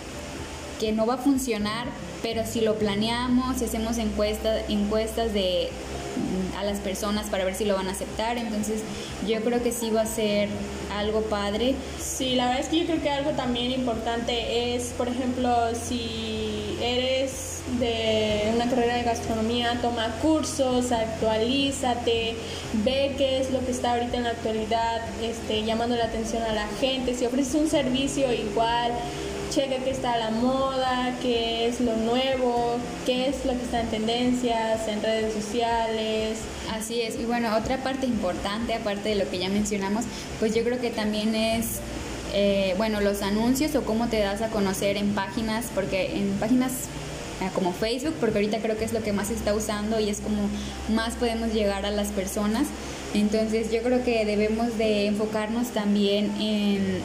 que 0.79 0.91
no 0.91 1.05
va 1.05 1.15
a 1.15 1.17
funcionar, 1.17 1.88
pero 2.22 2.45
si 2.45 2.62
lo 2.62 2.75
planeamos, 2.75 3.57
si 3.57 3.65
hacemos 3.65 3.98
encuestas, 3.98 4.63
encuestas 4.69 5.33
de 5.33 5.69
mm, 5.69 6.57
a 6.57 6.63
las 6.63 6.79
personas 6.79 7.27
para 7.27 7.45
ver 7.45 7.55
si 7.55 7.65
lo 7.65 7.75
van 7.75 7.88
a 7.88 7.91
aceptar, 7.91 8.38
entonces 8.38 8.81
yo 9.27 9.41
creo 9.41 9.63
que 9.63 9.72
sí 9.72 9.89
va 9.89 10.01
a 10.01 10.05
ser 10.05 10.50
algo 10.98 11.22
padre. 11.22 11.75
Sí, 12.00 12.36
la 12.36 12.48
verdad 12.48 12.62
es 12.62 12.67
que 12.67 12.79
yo 12.79 12.86
creo 12.86 13.01
que 13.01 13.10
algo 13.10 13.31
también 13.31 13.72
importante 13.72 14.75
es, 14.75 14.88
por 14.98 15.07
ejemplo, 15.07 15.55
si 15.75 16.77
eres 16.81 17.52
de 17.79 18.51
una 18.53 18.70
carrera 18.70 18.96
de 18.96 19.03
gastronomía, 19.03 19.79
toma 19.82 20.08
cursos, 20.22 20.91
actualízate, 20.91 22.36
ve 22.84 23.15
qué 23.17 23.39
es 23.39 23.51
lo 23.51 23.65
que 23.65 23.72
está 23.72 23.93
ahorita 23.93 24.17
en 24.17 24.24
la 24.24 24.32
actualidad, 24.32 25.01
este, 25.22 25.63
llamando 25.63 25.96
la 25.96 26.05
atención 26.05 26.43
a 26.43 26.53
la 26.53 26.67
gente. 26.79 27.15
Si 27.15 27.25
ofreces 27.25 27.55
un 27.55 27.70
servicio 27.70 28.32
igual, 28.34 28.91
checa 29.50 29.77
qué 29.84 29.91
está 29.91 30.13
a 30.13 30.17
la 30.17 30.32
moda, 30.32 31.15
qué 31.22 31.67
es 31.67 31.79
lo 31.79 31.96
nuevo, 31.96 32.77
qué 33.05 33.27
es 33.27 33.46
lo 33.46 33.53
que 33.53 33.63
está 33.63 33.82
en 33.82 33.88
tendencias, 33.88 34.88
en 34.88 35.01
redes 35.01 35.34
sociales. 35.34 36.39
Así 36.72 37.01
es, 37.01 37.15
y 37.15 37.25
bueno, 37.25 37.55
otra 37.55 37.77
parte 37.77 38.05
importante, 38.05 38.74
aparte 38.74 39.10
de 39.10 39.15
lo 39.15 39.29
que 39.29 39.39
ya 39.39 39.50
mencionamos, 39.50 40.05
pues 40.39 40.53
yo 40.53 40.63
creo 40.63 40.82
que 40.82 40.89
también 40.89 41.34
es, 41.34 41.79
eh, 42.34 42.74
bueno, 42.77 43.00
los 43.00 43.22
anuncios 43.22 43.74
o 43.75 43.84
cómo 43.84 44.08
te 44.08 44.20
das 44.20 44.41
a 44.41 44.50
conocer 44.50 44.98
en 44.98 45.13
páginas, 45.13 45.67
porque 45.74 46.17
en 46.17 46.29
páginas 46.39 46.72
como 47.53 47.73
Facebook, 47.73 48.15
porque 48.19 48.37
ahorita 48.37 48.59
creo 48.59 48.77
que 48.77 48.85
es 48.85 48.93
lo 48.93 49.03
que 49.03 49.13
más 49.13 49.27
se 49.27 49.33
está 49.33 49.53
usando 49.53 49.99
y 49.99 50.09
es 50.09 50.19
como 50.19 50.47
más 50.93 51.15
podemos 51.15 51.53
llegar 51.53 51.85
a 51.85 51.91
las 51.91 52.09
personas. 52.09 52.67
Entonces 53.13 53.71
yo 53.71 53.81
creo 53.81 54.03
que 54.03 54.25
debemos 54.25 54.77
de 54.77 55.07
enfocarnos 55.07 55.67
también 55.69 56.31
en 56.39 57.01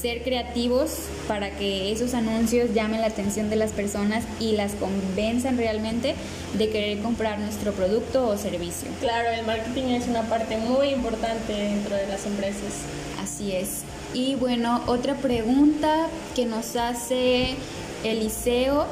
ser 0.00 0.22
creativos 0.22 0.92
para 1.28 1.50
que 1.50 1.92
esos 1.92 2.14
anuncios 2.14 2.72
llamen 2.72 3.02
la 3.02 3.08
atención 3.08 3.50
de 3.50 3.56
las 3.56 3.72
personas 3.72 4.24
y 4.38 4.52
las 4.52 4.72
convenzan 4.72 5.58
realmente 5.58 6.14
de 6.54 6.70
querer 6.70 7.00
comprar 7.00 7.38
nuestro 7.38 7.72
producto 7.72 8.26
o 8.28 8.38
servicio. 8.38 8.88
Claro, 9.00 9.28
el 9.28 9.44
marketing 9.44 9.90
es 9.90 10.08
una 10.08 10.22
parte 10.22 10.56
muy 10.56 10.88
importante 10.88 11.52
dentro 11.52 11.96
de 11.96 12.06
las 12.06 12.24
empresas. 12.24 12.84
Así 13.22 13.52
es. 13.52 13.82
Y 14.14 14.36
bueno, 14.36 14.82
otra 14.86 15.14
pregunta 15.16 16.08
que 16.34 16.46
nos 16.46 16.76
hace 16.76 17.54
Eliseo 18.02 18.86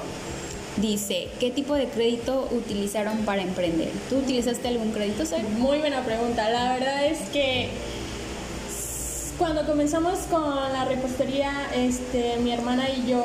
dice, 0.80 1.28
¿qué 1.40 1.50
tipo 1.50 1.75
de 1.75 1.87
crédito 1.87 2.49
utilizaron 2.52 3.18
para 3.18 3.42
emprender? 3.42 3.90
¿Tú 4.08 4.18
utilizaste 4.18 4.68
algún 4.68 4.92
crédito, 4.92 5.25
Sara? 5.25 5.44
Muy 5.58 5.78
buena 5.78 6.04
pregunta. 6.04 6.49
La 6.50 6.73
verdad 6.75 7.06
es 7.06 7.18
que 7.30 7.70
cuando 9.38 9.64
comenzamos 9.64 10.18
con 10.30 10.73
la 10.73 10.85
repostería, 10.85 11.52
este, 11.75 12.38
mi 12.38 12.50
hermana 12.50 12.88
y 12.90 13.08
yo 13.08 13.23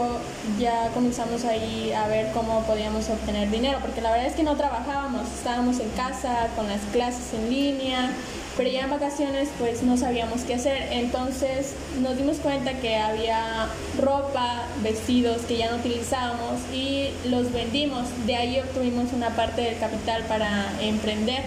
ya 0.60 0.90
comenzamos 0.94 1.44
ahí 1.44 1.92
a 1.92 2.08
ver 2.08 2.32
cómo 2.34 2.62
podíamos 2.64 3.10
obtener 3.10 3.50
dinero, 3.50 3.80
porque 3.82 4.00
la 4.00 4.12
verdad 4.12 4.28
es 4.28 4.34
que 4.34 4.44
no 4.44 4.56
trabajábamos, 4.56 5.24
estábamos 5.36 5.80
en 5.80 5.90
casa 5.90 6.50
con 6.56 6.68
las 6.68 6.82
clases 6.92 7.34
en 7.34 7.50
línea, 7.50 8.12
pero 8.56 8.70
ya 8.70 8.82
en 8.82 8.90
vacaciones 8.90 9.50
pues 9.58 9.84
no 9.84 9.98
sabíamos 9.98 10.42
qué 10.42 10.56
hacer, 10.56 10.90
entonces 10.92 11.74
nos 12.02 12.18
dimos 12.18 12.38
cuenta 12.38 12.74
que 12.74 12.98
había 12.98 13.68
ropa, 14.00 14.66
vestidos 14.82 15.42
que 15.44 15.58
ya 15.58 15.72
no 15.72 15.78
utilizábamos 15.78 16.60
y 16.74 17.10
los 17.26 17.52
vendimos, 17.52 18.08
de 18.26 18.36
ahí 18.36 18.60
obtuvimos 18.60 19.14
una 19.14 19.30
parte 19.30 19.62
del 19.62 19.78
capital 19.80 20.24
para 20.26 20.72
emprender. 20.82 21.44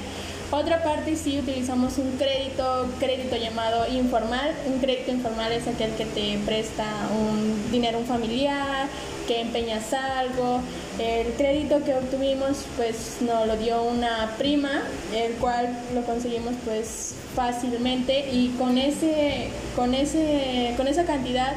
Otra 0.50 0.84
parte 0.84 1.16
sí 1.16 1.40
utilizamos 1.40 1.98
un 1.98 2.12
crédito, 2.12 2.86
crédito 3.00 3.34
llamado 3.34 3.84
informal. 3.92 4.54
Un 4.66 4.78
crédito 4.78 5.10
informal 5.10 5.50
es 5.50 5.66
aquel 5.66 5.90
que 5.94 6.04
te 6.06 6.38
presta 6.46 6.84
un 7.10 7.72
dinero 7.72 7.98
un 7.98 8.06
familiar, 8.06 8.86
que 9.26 9.40
empeñas 9.40 9.92
algo. 9.92 10.60
El 10.98 11.32
crédito 11.34 11.82
que 11.84 11.94
obtuvimos 11.94 12.64
pues 12.76 13.18
nos 13.20 13.46
lo 13.46 13.56
dio 13.56 13.82
una 13.82 14.34
prima, 14.38 14.82
el 15.14 15.34
cual 15.34 15.78
lo 15.94 16.02
conseguimos 16.02 16.54
pues 16.64 17.14
fácilmente 17.34 18.30
y 18.32 18.54
con 18.58 18.78
ese 18.78 19.48
con 19.74 19.92
ese 19.94 20.72
con 20.76 20.88
esa 20.88 21.04
cantidad 21.04 21.52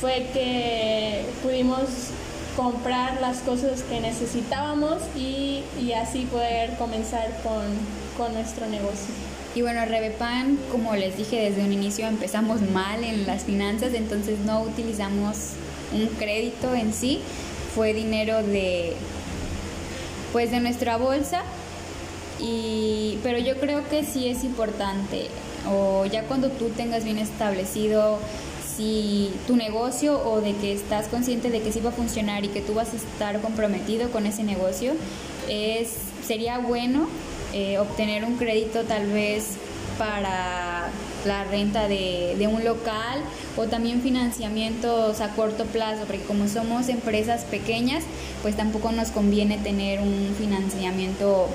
fue 0.00 0.28
que 0.32 1.24
pudimos 1.42 1.82
comprar 2.56 3.20
las 3.20 3.38
cosas 3.38 3.82
que 3.82 4.00
necesitábamos 4.00 4.98
y, 5.16 5.62
y 5.80 5.92
así 5.92 6.26
poder 6.26 6.76
comenzar 6.76 7.28
con, 7.42 7.62
con 8.16 8.32
nuestro 8.34 8.66
negocio. 8.66 9.12
Y 9.54 9.62
bueno, 9.62 9.84
Revepan, 9.84 10.58
como 10.70 10.94
les 10.96 11.16
dije 11.16 11.50
desde 11.50 11.64
un 11.64 11.72
inicio, 11.72 12.06
empezamos 12.06 12.60
mal 12.72 13.04
en 13.04 13.26
las 13.26 13.44
finanzas, 13.44 13.94
entonces 13.94 14.38
no 14.40 14.62
utilizamos 14.62 15.52
un 15.94 16.08
crédito 16.18 16.74
en 16.74 16.92
sí, 16.92 17.20
fue 17.74 17.94
dinero 17.94 18.42
de 18.42 18.94
pues 20.32 20.50
de 20.50 20.60
nuestra 20.60 20.96
bolsa. 20.96 21.42
Y, 22.40 23.18
pero 23.22 23.38
yo 23.38 23.58
creo 23.60 23.88
que 23.88 24.04
sí 24.04 24.28
es 24.28 24.42
importante, 24.42 25.28
o 25.70 26.04
ya 26.04 26.24
cuando 26.24 26.50
tú 26.50 26.68
tengas 26.70 27.04
bien 27.04 27.18
establecido 27.18 28.18
si 28.76 29.30
tu 29.46 29.56
negocio 29.56 30.20
o 30.28 30.40
de 30.40 30.54
que 30.56 30.72
estás 30.72 31.06
consciente 31.06 31.50
de 31.50 31.62
que 31.62 31.70
sí 31.70 31.80
va 31.80 31.90
a 31.90 31.92
funcionar 31.92 32.44
y 32.44 32.48
que 32.48 32.60
tú 32.60 32.74
vas 32.74 32.92
a 32.92 32.96
estar 32.96 33.40
comprometido 33.40 34.10
con 34.10 34.26
ese 34.26 34.42
negocio, 34.42 34.94
es, 35.48 35.90
sería 36.26 36.58
bueno 36.58 37.06
eh, 37.52 37.78
obtener 37.78 38.24
un 38.24 38.36
crédito 38.36 38.82
tal 38.82 39.06
vez 39.06 39.50
para 39.96 40.88
la 41.26 41.44
renta 41.44 41.88
de, 41.88 42.36
de, 42.38 42.46
un 42.46 42.64
local 42.64 43.20
o 43.56 43.64
también 43.64 44.02
financiamientos 44.02 45.20
a 45.20 45.28
corto 45.30 45.64
plazo, 45.64 46.04
porque 46.06 46.22
como 46.22 46.48
somos 46.48 46.88
empresas 46.88 47.44
pequeñas, 47.44 48.04
pues 48.42 48.56
tampoco 48.56 48.92
nos 48.92 49.10
conviene 49.10 49.58
tener 49.58 50.00
un 50.00 50.34
financiamiento 50.38 51.48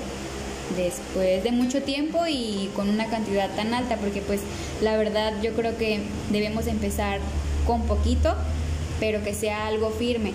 después 0.76 1.42
de 1.42 1.52
mucho 1.52 1.82
tiempo 1.82 2.26
y 2.28 2.70
con 2.74 2.88
una 2.88 3.06
cantidad 3.06 3.50
tan 3.54 3.74
alta, 3.74 3.96
porque 3.96 4.20
pues 4.20 4.40
la 4.80 4.96
verdad 4.96 5.34
yo 5.42 5.52
creo 5.52 5.76
que 5.76 6.00
debemos 6.30 6.66
empezar 6.66 7.20
con 7.66 7.82
poquito, 7.82 8.34
pero 8.98 9.22
que 9.22 9.34
sea 9.34 9.66
algo 9.66 9.90
firme. 9.90 10.32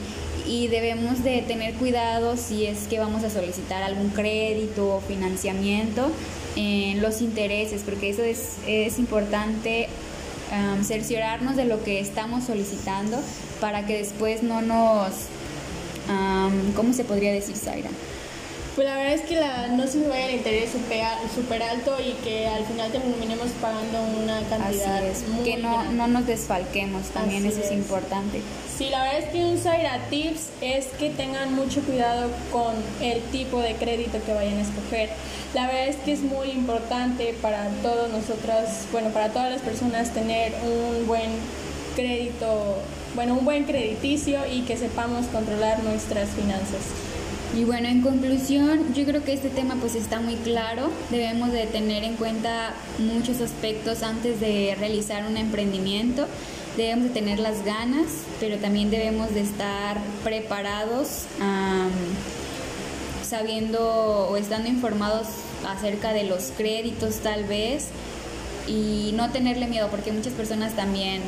Y 0.48 0.68
debemos 0.68 1.24
de 1.24 1.42
tener 1.42 1.74
cuidado 1.74 2.38
si 2.38 2.68
es 2.68 2.88
que 2.88 3.00
vamos 3.00 3.24
a 3.24 3.32
solicitar 3.32 3.82
algún 3.82 4.10
crédito 4.10 4.98
o 4.98 5.02
financiamiento 5.02 6.12
en 6.56 7.02
los 7.02 7.22
intereses, 7.22 7.82
porque 7.84 8.10
eso 8.10 8.24
es, 8.24 8.58
es 8.68 9.00
importante 9.00 9.90
cerciorarnos 10.84 11.56
de 11.56 11.66
lo 11.66 11.84
que 11.84 12.00
estamos 12.00 12.46
solicitando 12.46 13.18
para 13.60 13.86
que 13.86 13.98
después 13.98 14.44
no 14.44 14.62
nos, 14.62 15.12
¿cómo 16.76 16.94
se 16.94 17.04
podría 17.04 17.34
decir, 17.34 17.56
Zaira? 17.58 17.90
Pues 18.76 18.86
la 18.86 18.98
verdad 18.98 19.14
es 19.14 19.22
que 19.22 19.40
la, 19.40 19.68
no 19.68 19.88
se 19.88 20.00
me 20.00 20.10
vaya 20.10 20.28
el 20.28 20.36
interés 20.36 20.72
súper 21.34 21.64
alto 21.64 21.96
y 21.98 22.12
que 22.26 22.46
al 22.46 22.66
final 22.66 22.92
terminemos 22.92 23.48
pagando 23.62 24.02
una 24.22 24.42
cantidad. 24.50 24.98
Así 24.98 25.24
es, 25.24 25.44
que 25.46 25.58
no, 25.58 25.94
no 25.94 26.08
nos 26.08 26.28
desfalquemos, 26.28 27.08
también 27.08 27.46
eso 27.46 27.62
es. 27.62 27.72
importante. 27.72 28.42
Sí, 28.78 28.90
la 28.90 29.04
verdad 29.04 29.20
es 29.20 29.30
que 29.30 29.46
un 29.46 29.58
Zaira 29.58 30.10
Tips 30.10 30.50
es 30.60 30.88
que 31.00 31.10
tengan 31.10 31.56
mucho 31.56 31.80
cuidado 31.84 32.30
con 32.52 32.74
el 33.00 33.22
tipo 33.32 33.62
de 33.62 33.76
crédito 33.76 34.18
que 34.26 34.34
vayan 34.34 34.58
a 34.58 34.64
escoger. 34.64 35.10
La 35.54 35.68
verdad 35.68 35.88
es 35.88 35.96
que 35.96 36.12
es 36.12 36.20
muy 36.20 36.50
importante 36.50 37.34
para 37.42 37.70
todos 37.82 38.12
nosotros, 38.12 38.60
bueno, 38.92 39.12
para 39.12 39.30
todas 39.30 39.52
las 39.52 39.62
personas 39.62 40.14
tener 40.14 40.54
un 40.66 41.08
buen 41.08 41.32
crédito, 41.96 42.80
bueno, 43.16 43.36
un 43.36 43.46
buen 43.46 43.64
crediticio 43.64 44.40
y 44.52 44.64
que 44.64 44.76
sepamos 44.76 45.28
controlar 45.28 45.82
nuestras 45.82 46.32
finanzas. 46.32 46.82
Y 47.54 47.64
bueno, 47.64 47.88
en 47.88 48.02
conclusión, 48.02 48.94
yo 48.94 49.06
creo 49.06 49.24
que 49.24 49.34
este 49.34 49.50
tema 49.50 49.76
pues 49.76 49.96
está 49.96 50.20
muy 50.20 50.36
claro. 50.36 50.90
Debemos 51.10 51.52
de 51.52 51.66
tener 51.68 52.04
en 52.04 52.16
cuenta 52.16 52.74
muchos 52.98 53.40
aspectos 53.40 54.04
antes 54.04 54.40
de 54.40 54.76
realizar 54.78 55.26
un 55.26 55.38
emprendimiento. 55.38 56.28
Debemos 56.76 57.06
de 57.06 57.10
tener 57.12 57.40
las 57.40 57.64
ganas, 57.64 58.08
pero 58.42 58.58
también 58.58 58.90
debemos 58.90 59.34
de 59.34 59.42
estar 59.42 59.98
preparados, 60.26 61.24
sabiendo 63.26 64.28
o 64.30 64.36
estando 64.36 64.68
informados 64.68 65.28
acerca 65.66 66.12
de 66.12 66.26
los 66.26 66.52
créditos 66.58 67.18
tal 67.18 67.46
vez, 67.46 67.88
y 68.68 69.12
no 69.14 69.30
tenerle 69.32 69.68
miedo, 69.68 69.90
porque 69.90 70.12
muchas 70.12 70.34
personas 70.34 70.76
también 70.76 71.22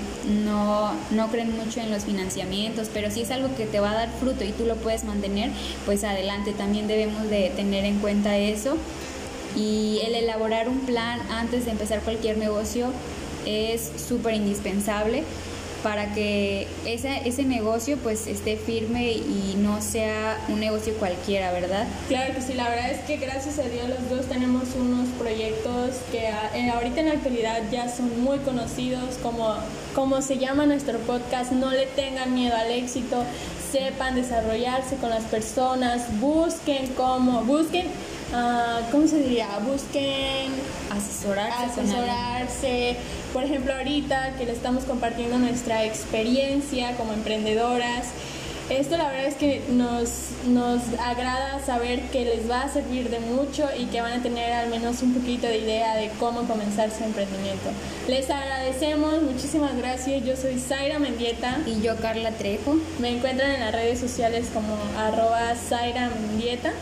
no, 0.45 0.91
no 1.11 1.27
creen 1.29 1.55
mucho 1.55 1.79
en 1.79 1.91
los 1.91 2.03
financiamientos, 2.03 2.89
pero 2.93 3.11
si 3.11 3.21
es 3.21 3.31
algo 3.31 3.55
que 3.55 3.65
te 3.65 3.79
va 3.79 3.91
a 3.91 3.95
dar 3.95 4.09
fruto 4.19 4.43
y 4.43 4.51
tú 4.51 4.65
lo 4.65 4.75
puedes 4.75 5.03
mantener, 5.03 5.51
pues 5.85 6.03
adelante, 6.03 6.53
también 6.53 6.87
debemos 6.87 7.29
de 7.29 7.51
tener 7.55 7.85
en 7.85 7.99
cuenta 7.99 8.37
eso. 8.37 8.77
Y 9.55 10.01
el 10.05 10.13
elaborar 10.13 10.69
un 10.69 10.81
plan 10.81 11.19
antes 11.31 11.65
de 11.65 11.71
empezar 11.71 12.01
cualquier 12.01 12.37
negocio 12.37 12.91
es 13.45 13.91
súper 14.07 14.35
indispensable 14.35 15.23
para 15.87 16.13
que 16.13 16.67
ese, 16.85 17.21
ese 17.23 17.45
negocio 17.45 17.95
pues 18.03 18.27
esté 18.27 18.57
firme 18.57 19.13
y 19.13 19.55
no 19.57 19.81
sea 19.81 20.37
un 20.49 20.59
negocio 20.59 20.93
cualquiera, 20.95 21.53
¿verdad? 21.53 21.87
Claro 22.09 22.33
que 22.35 22.41
sí, 22.41 22.55
la 22.55 22.67
verdad 22.67 22.91
es 22.91 22.99
que 23.05 23.15
gracias 23.15 23.57
a 23.57 23.69
Dios 23.69 23.87
los 23.87 24.09
dos 24.09 24.25
tenemos 24.25 24.63
unos 24.77 25.07
proyectos 25.17 25.91
que 26.11 26.27
eh, 26.27 26.71
ahorita 26.71 26.99
en 26.99 27.05
la 27.05 27.13
actualidad 27.13 27.61
ya 27.71 27.87
son 27.87 28.21
muy 28.21 28.39
conocidos, 28.39 29.15
como, 29.23 29.55
como 29.95 30.21
se 30.21 30.37
llama 30.37 30.65
nuestro 30.65 30.99
podcast, 30.99 31.53
no 31.53 31.71
le 31.71 31.85
tengan 31.85 32.33
miedo 32.33 32.57
al 32.57 32.69
éxito, 32.69 33.23
sepan 33.71 34.15
desarrollarse 34.15 34.97
con 34.97 35.09
las 35.09 35.23
personas, 35.23 36.19
busquen 36.19 36.87
cómo, 36.95 37.45
busquen 37.45 37.87
Ah, 38.33 38.81
¿cómo 38.91 39.07
se 39.07 39.19
diría? 39.19 39.47
Busquen 39.65 40.51
asesorarse. 40.97 41.81
Asesorarse. 41.81 42.97
Por 43.33 43.43
ejemplo, 43.43 43.73
ahorita 43.73 44.33
que 44.37 44.45
le 44.45 44.51
estamos 44.51 44.83
compartiendo 44.83 45.37
nuestra 45.37 45.85
experiencia 45.85 46.95
como 46.95 47.13
emprendedoras. 47.13 48.07
Esto 48.69 48.97
la 48.97 49.07
verdad 49.07 49.27
es 49.27 49.35
que 49.35 49.61
nos, 49.69 50.09
nos 50.45 50.81
agrada 51.01 51.65
saber 51.65 52.01
que 52.09 52.25
les 52.25 52.51
va 52.51 52.63
a 52.63 52.69
servir 52.69 53.09
de 53.09 53.21
mucho 53.21 53.65
y 53.79 53.85
que 53.85 54.01
van 54.01 54.19
a 54.19 54.21
tener 54.21 54.51
al 54.51 54.69
menos 54.69 55.01
un 55.03 55.13
poquito 55.13 55.47
de 55.47 55.59
idea 55.59 55.95
de 55.95 56.09
cómo 56.19 56.41
comenzar 56.41 56.91
su 56.91 57.01
emprendimiento. 57.05 57.69
Les 58.09 58.29
agradecemos, 58.29 59.21
muchísimas 59.21 59.77
gracias. 59.77 60.25
Yo 60.25 60.35
soy 60.35 60.59
Zaira 60.59 60.99
Mendieta. 60.99 61.59
Y 61.65 61.81
yo 61.81 61.95
Carla 61.95 62.31
Trejo. 62.31 62.75
Me 62.99 63.15
encuentran 63.15 63.51
en 63.51 63.61
las 63.61 63.71
redes 63.71 64.01
sociales 64.01 64.49
como 64.53 64.75
arroba 64.97 65.55
Zaira 65.55 66.09
Mendieta 66.09 66.73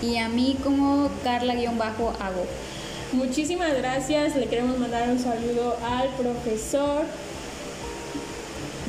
y 0.00 0.16
a 0.16 0.28
mí 0.28 0.56
como 0.62 1.10
Carla-Hago. 1.24 2.46
Muchísimas 3.14 3.72
gracias, 3.76 4.34
le 4.34 4.46
queremos 4.46 4.76
mandar 4.76 5.08
un 5.08 5.20
saludo 5.20 5.76
al 5.88 6.08
profesor 6.16 7.04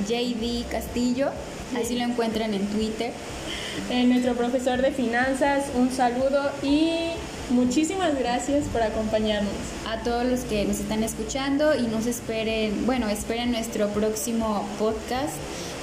JD 0.08 0.68
Castillo, 0.72 1.30
así 1.80 1.96
lo 1.96 2.06
encuentran 2.06 2.56
en 2.56 2.66
Twitter. 2.68 3.12
En 3.92 4.10
nuestro 4.10 4.34
profesor 4.34 4.82
de 4.82 4.90
finanzas, 4.92 5.66
un 5.76 5.92
saludo 5.92 6.50
y 6.64 7.12
muchísimas 7.52 8.18
gracias 8.18 8.66
por 8.66 8.82
acompañarnos. 8.82 9.54
A 9.88 10.00
todos 10.00 10.26
los 10.26 10.40
que 10.40 10.66
nos 10.66 10.80
están 10.80 11.04
escuchando 11.04 11.76
y 11.76 11.84
nos 11.84 12.08
esperen, 12.08 12.88
bueno, 12.88 13.08
esperen 13.10 13.52
nuestro 13.52 13.90
próximo 13.90 14.68
podcast. 14.80 15.36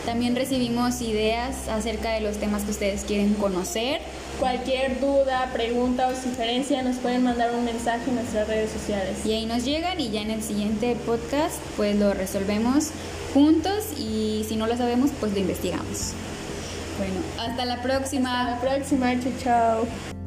También 0.05 0.35
recibimos 0.35 1.01
ideas 1.01 1.69
acerca 1.69 2.11
de 2.15 2.23
los 2.23 2.39
temas 2.39 2.65
que 2.65 2.73
ustedes 2.73 3.05
quieren 3.05 3.35
conocer 3.35 4.01
Cualquier 4.43 4.99
duda, 4.99 5.51
pregunta 5.53 6.09
o 6.09 6.17
sugerencia 6.21 6.83
nos 6.83 6.97
pueden 6.97 7.23
mandar 7.23 7.55
un 7.55 7.65
mensaje 7.65 8.09
en 8.09 8.17
nuestras 8.17 8.49
redes 8.49 8.73
sociales. 8.73 9.25
Y 9.25 9.35
ahí 9.35 9.47
nos 9.47 9.65
llegan 9.65 10.01
y 10.01 10.11
ya 10.11 10.21
en 10.21 10.33
el 10.33 10.43
siguiente 10.43 10.97
podcast 11.07 11.61
pues 11.77 11.97
lo 11.97 12.13
resolvemos 12.13 12.91
juntos 13.33 13.97
y 13.97 14.45
si 14.49 14.57
no 14.57 14.67
lo 14.67 14.77
sabemos 14.77 15.13
pues 15.21 15.33
lo 15.33 15.39
investigamos. 15.39 16.15
Bueno, 16.99 17.21
hasta 17.39 17.65
la 17.65 17.83
próxima. 17.83 18.53
Hasta 18.53 18.67
la 18.67 18.75
próxima, 18.75 19.13
chao 19.21 19.33
chao. 19.41 20.22